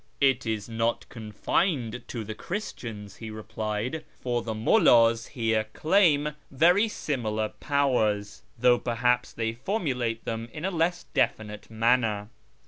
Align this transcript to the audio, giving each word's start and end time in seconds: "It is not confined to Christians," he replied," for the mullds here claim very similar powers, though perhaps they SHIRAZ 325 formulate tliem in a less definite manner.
"It 0.19 0.47
is 0.47 0.67
not 0.67 1.07
confined 1.09 2.01
to 2.07 2.25
Christians," 2.33 3.17
he 3.17 3.29
replied," 3.29 4.03
for 4.23 4.41
the 4.41 4.55
mullds 4.55 5.27
here 5.27 5.65
claim 5.73 6.33
very 6.49 6.87
similar 6.87 7.49
powers, 7.49 8.41
though 8.57 8.79
perhaps 8.79 9.31
they 9.31 9.51
SHIRAZ 9.51 9.59
325 9.63 9.63
formulate 9.63 10.25
tliem 10.25 10.49
in 10.55 10.65
a 10.65 10.71
less 10.75 11.03
definite 11.13 11.69
manner. 11.69 12.29